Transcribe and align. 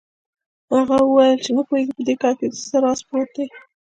هغه 0.73 0.97
وویل 1.03 1.37
چې 1.43 1.51
نه 1.57 1.61
پوهېږي 1.67 1.93
په 1.97 2.03
دې 2.07 2.15
کار 2.21 2.33
کې 2.39 2.47
څه 2.69 2.77
راز 2.83 2.99
پروت 3.07 3.29
دی. 3.35 3.45